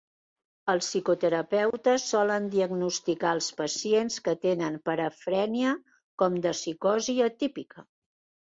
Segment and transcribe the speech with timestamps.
[0.71, 5.75] Els psicoterapeutes solen diagnosticar als pacients que tenen parafrènia
[6.23, 7.91] com de psicosi atípica.